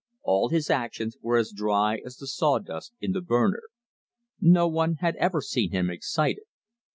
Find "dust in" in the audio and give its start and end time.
2.57-3.11